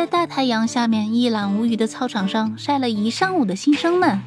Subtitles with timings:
[0.00, 4.18] 在大太阳下面一览无余的操场上晒了一上午的新生们，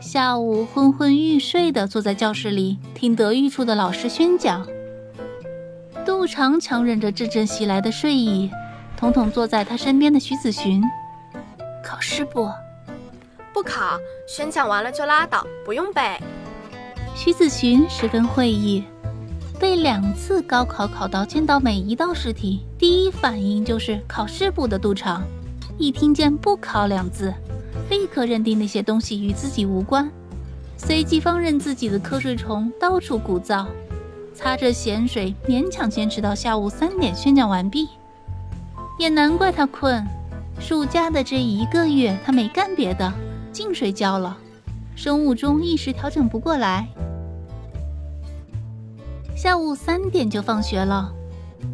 [0.00, 4.64] 下午昏昏欲睡的坐在教室里听德育处的老师宣讲。
[6.04, 8.48] 杜长强忍着阵阵袭来的睡意，
[8.96, 10.80] 统统坐在他身边的徐子寻。
[11.84, 12.48] 考试不？
[13.52, 16.02] 不考，宣讲完了就拉倒，不用背。
[17.16, 18.84] 徐子寻十分会意。
[19.58, 25.22] 被两次高考考到见到每一道试题，第一反应就是考试部的杜长，
[25.78, 27.32] 一听见“不考”两字，
[27.88, 30.10] 立刻认定那些东西与自己无关，
[30.76, 33.66] 随即放任自己的瞌睡虫到处鼓噪，
[34.34, 37.88] 擦着咸水勉强坚持到下午三点宣讲完毕。
[38.98, 40.06] 也难怪他困，
[40.60, 43.10] 暑假的这一个月他没干别的，
[43.52, 44.36] 净睡觉了，
[44.94, 46.86] 生物钟一时调整不过来。
[49.36, 51.12] 下午三点就放学了，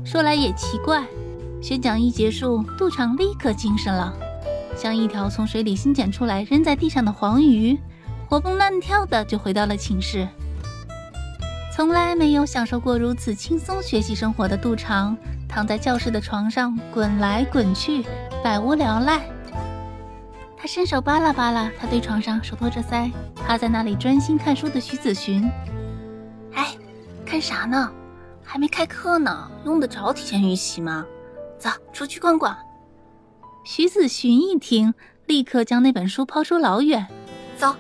[0.05, 1.07] 说来也奇怪，
[1.63, 4.13] 宣讲一结束，杜长立刻精神了，
[4.77, 7.79] 像一条从水里新捡出来扔在地上的黄鱼，
[8.29, 10.27] 活蹦乱跳的就回到了寝室。
[11.73, 15.17] 从来没有享受过如此轻松学习生活的杜长，
[15.49, 18.05] 躺在教室的床上滚来滚去，
[18.43, 19.21] 百无聊赖。
[20.57, 25.49] 他伸手扒拉扒拉他对床上手托着腮，趴在那里专心看书的徐子寻。
[27.33, 27.91] 看啥呢？
[28.45, 31.07] 还没开课呢，用得着提前预习吗？
[31.59, 32.55] 走，出去逛逛。
[33.65, 34.93] 徐子寻一听，
[35.25, 37.09] 立刻将那本书抛出老远。
[37.57, 37.75] 走。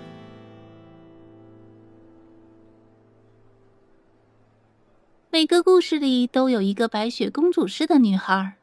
[5.28, 8.54] 每个故事里都有一个白雪公主似的女孩，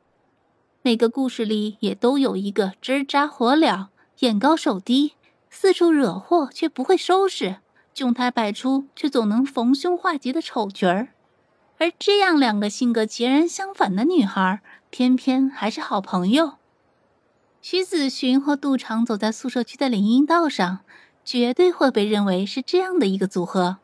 [0.82, 3.90] 每个故事里也都有一个枝扎火燎、
[4.22, 5.14] 眼高手低、
[5.52, 7.58] 四处惹祸却不会收拾。
[7.96, 11.10] 窘态百出，却总能逢凶化吉的丑角儿，
[11.78, 16.54] 而这样两个性格截然相反的女孩，偏偏还是好朋友。
[17.62, 20.80] 徐子寻和杜长走在宿舍区的林荫道上，
[21.26, 23.78] 绝对会被认为是这样的一个组合。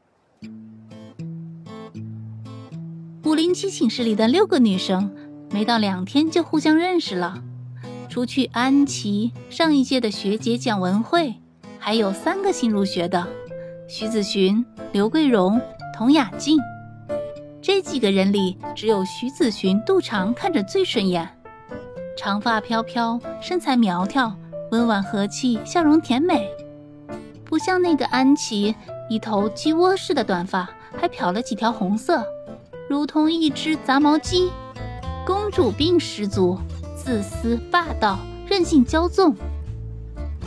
[3.25, 5.13] 五零七寝室里的六个女生，
[5.51, 7.43] 没到两天就互相认识了。
[8.07, 11.35] 除去安琪上一届的学姐蒋文慧，
[11.79, 13.27] 还有三个新入学的。
[13.87, 15.61] 徐子寻、刘桂荣、
[15.95, 16.57] 童雅静，
[17.61, 21.29] 这几个人里，只有徐子寻、杜长看着最顺眼。
[22.17, 24.35] 长发飘飘，身材苗条，
[24.71, 26.49] 温婉和气，笑容甜美，
[27.43, 28.73] 不像那个安琪，
[29.07, 32.25] 一头鸡窝似的短发，还漂了几条红色，
[32.89, 34.49] 如同一只杂毛鸡，
[35.27, 36.57] 公主病十足，
[36.95, 39.35] 自私霸道，任性骄纵。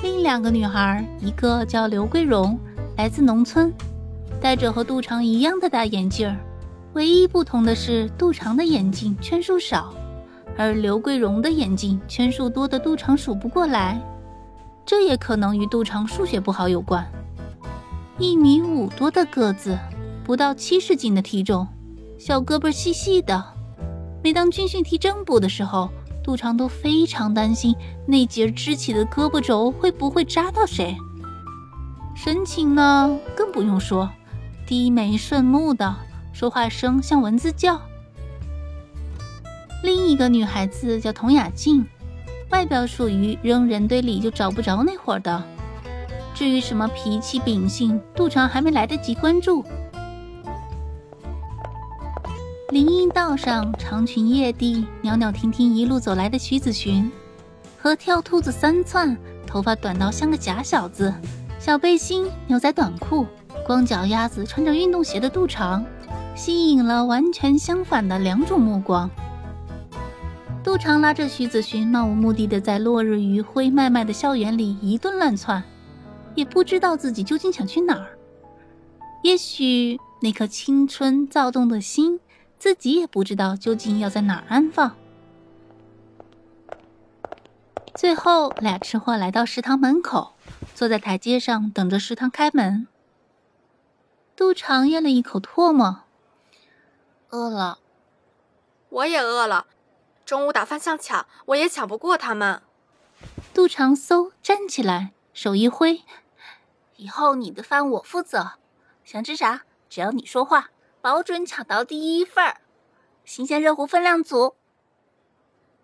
[0.02, 2.58] 另两个女孩，一个叫刘桂荣。
[2.98, 3.72] 来自农村，
[4.40, 6.36] 戴着和杜长一样的大眼镜儿，
[6.94, 9.94] 唯一不同的是杜长的眼镜圈数少，
[10.56, 14.00] 而刘桂荣的眼镜圈数多的杜长数不过来。
[14.84, 17.08] 这也可能与杜长数学不好有关。
[18.18, 19.78] 一米五多的个子，
[20.24, 21.68] 不到七十斤的体重，
[22.18, 23.44] 小胳膊细细的。
[24.24, 25.88] 每当军训踢正步的时候，
[26.20, 27.76] 杜长都非常担心
[28.08, 30.96] 那节支起的胳膊肘会不会扎到谁。
[32.20, 34.10] 神情呢，更不用说，
[34.66, 35.94] 低眉顺目的，
[36.32, 37.80] 说话声像蚊子叫。
[39.84, 41.86] 另一个女孩子叫童雅静，
[42.50, 45.40] 外表属于扔人堆里就找不着那伙的。
[46.34, 49.64] 至于什么脾气秉性，杜长还没来得及关注。
[52.70, 57.12] 林荫道上，长裙曳地，袅袅婷婷一路走来的徐子寻，
[57.80, 59.16] 和跳兔子三窜，
[59.46, 61.14] 头发短到像个假小子。
[61.58, 63.26] 小背心、牛仔短裤、
[63.66, 65.84] 光脚丫子，穿着运动鞋的杜长，
[66.36, 69.10] 吸引了完全相反的两种目光。
[70.62, 75.62] 杜长拉着徐子寻，漫无目的的在落日余晖脉脉的校园里一顿乱窜，
[76.36, 78.06] 也不知道自己究竟想去哪儿。
[79.24, 82.20] 也许那颗青春躁动的心，
[82.56, 84.94] 自己也不知道究竟要在哪儿安放。
[87.98, 90.36] 最后，俩吃货来到食堂门口。
[90.72, 92.86] 坐在台阶上等着食堂开门。
[94.36, 96.04] 杜长咽了一口唾沫，
[97.30, 97.80] 饿了。
[98.88, 99.66] 我也饿了，
[100.24, 102.62] 中午打饭像抢，我也抢不过他们。
[103.52, 106.04] 杜长嗖站起来，手一挥
[106.94, 108.52] ：“以后你的饭我负责，
[109.04, 110.70] 想吃啥只要你说话，
[111.00, 112.60] 保准抢到第一份儿。
[113.24, 114.54] 新鲜热乎，分量足。”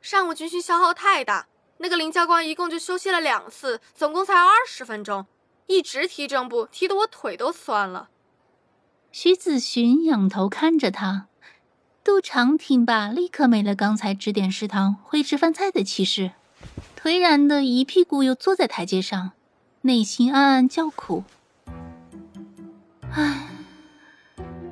[0.00, 1.48] 上午军训消耗太大，
[1.84, 5.26] 那个林教官一共就休息了两次，总共才二十分钟，
[5.66, 8.08] 一直踢正步，踢得我腿都酸了。
[9.12, 11.26] 徐子寻仰头看着他。
[12.02, 16.30] 杜长听罢，立刻没了刚才指点食堂、会吃饭菜的气势，
[16.98, 19.32] 颓然的一屁股又坐在台阶上，
[19.82, 21.24] 内心暗暗叫苦
[23.12, 23.50] ：“唉，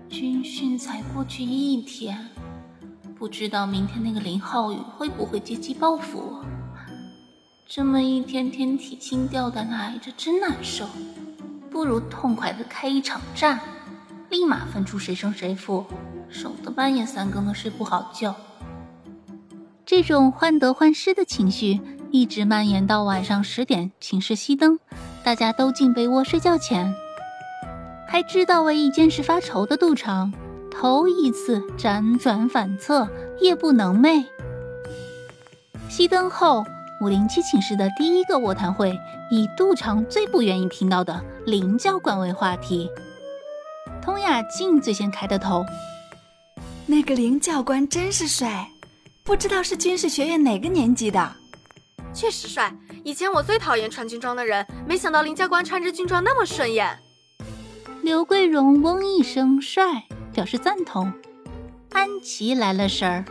[0.08, 2.30] 军训才过去一天，
[3.18, 6.61] 不知道明天那个林浩宇会不会借机报复我。
[7.74, 10.84] 这么一天天提心吊胆的挨着，真难受。
[11.70, 13.58] 不如痛快的开一场战，
[14.28, 15.86] 立马分出谁胜谁负。”
[16.28, 18.36] 省得半夜三更的睡不好觉。
[19.86, 21.80] 这种患得患失的情绪
[22.10, 24.78] 一直蔓延到晚上十点，寝室熄灯，
[25.24, 26.94] 大家都进被窝睡觉前。
[28.06, 30.30] 还知道为一件事发愁的杜长，
[30.70, 33.08] 头一次辗转反侧，
[33.40, 34.26] 夜不能寐。
[35.88, 36.66] 熄灯后，
[37.02, 38.96] 五零七寝室的第一个卧谈会
[39.28, 42.88] 以杜长最不愿意听到的林教官为话题。
[44.00, 45.66] 通雅静最先开的头。
[46.86, 48.70] 那个林教官真是帅，
[49.24, 51.32] 不知道是军事学院哪个年级的。
[52.14, 52.72] 确实帅，
[53.02, 56.96] 以前我最讨厌穿军装的人，没想到林教官穿着军装那么顺眼。
[58.02, 61.12] 刘桂荣嗡一声帅，表示赞同。
[61.90, 63.24] 安琪来了神儿，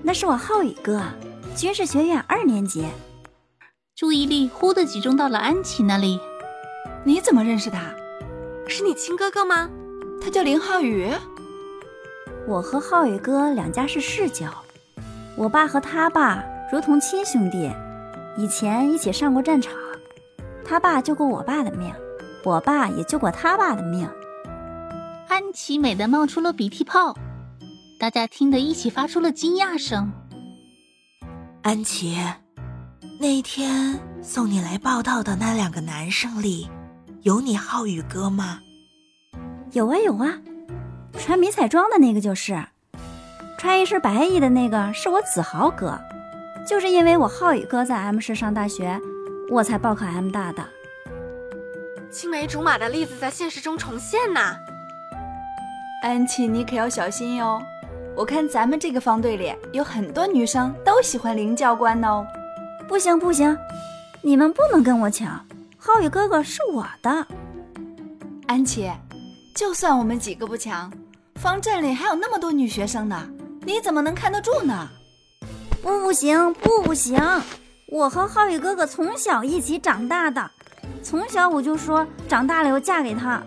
[0.00, 1.02] 那是我浩宇哥，
[1.54, 2.84] 军事学院二年级。
[3.94, 6.18] 注意力忽地集中到了安琪那里。
[7.04, 7.94] 你怎么认识他？
[8.66, 9.70] 是你亲哥哥吗？
[10.20, 11.12] 他叫林浩宇。
[12.48, 14.48] 我和浩宇哥两家是世交，
[15.36, 17.70] 我爸和他爸如同亲兄弟，
[18.36, 19.72] 以前一起上过战场。
[20.64, 21.94] 他爸救过我爸的命，
[22.42, 24.08] 我爸也救过他爸的命。
[25.28, 27.14] 安琪美的冒出了鼻涕泡，
[28.00, 30.10] 大家听得一起发出了惊讶声。
[31.64, 32.18] 安琪，
[33.18, 36.68] 那天送你来报道的那两个男生里，
[37.22, 38.60] 有你浩宇哥吗？
[39.72, 40.38] 有啊有啊。
[41.18, 42.66] 穿迷彩装的那个就是，
[43.56, 45.98] 穿一身白衣的那个是我子豪哥，
[46.68, 49.00] 就是因为我浩宇哥在 M 市上大学，
[49.50, 50.62] 我才报考 M 大的。
[52.10, 54.54] 青梅竹马的例子在现实中重现呐！
[56.02, 57.62] 安琪，你可要小心哟！
[58.16, 62.24] 我看咱们这个方队里有很多女生都喜欢林教官哦。
[62.86, 63.56] 不行不行，
[64.22, 65.44] 你们不能跟我抢，
[65.76, 67.26] 浩宇哥哥是我的。
[68.46, 68.90] 安琪，
[69.56, 70.92] 就算我们几个不抢。
[71.36, 73.28] 方阵里还有那么多女学生呢，
[73.62, 74.88] 你怎么能看得住呢？
[75.82, 77.20] 不行，不行！
[77.88, 80.50] 我和浩宇哥哥从小一起长大的，
[81.02, 83.42] 从小我就说长大了要嫁给他。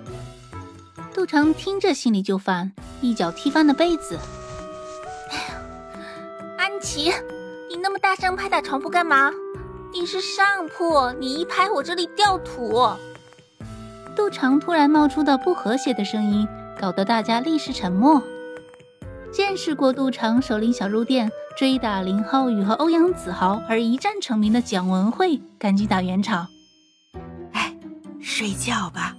[1.14, 2.72] 杜长听着心里就烦，
[3.02, 4.20] 一脚踢翻了被子。
[6.78, 7.12] 哎呀，安琪，
[7.70, 9.32] 你那么大声拍打床铺干嘛？
[9.92, 12.88] 你是上铺，你一拍我这里掉土。
[14.16, 16.48] 杜长突然冒出的不和谐的声音。
[16.80, 18.22] 搞得大家立时沉默。
[19.32, 26.48] 见识过杜长手拎小肉垫追打林浩宇和欧阳子豪而一战成名的蒋文慧，赶紧打圆场。
[27.54, 27.76] 哎，
[28.22, 29.16] 睡觉吧，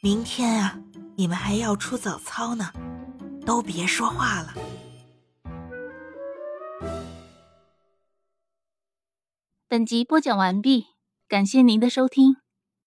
[0.00, 0.78] 明天啊，
[1.16, 2.70] 你们还要出早操呢，
[3.44, 4.54] 都别说话了。
[9.76, 10.86] 本集播讲完毕，
[11.28, 12.45] 感谢您的收听。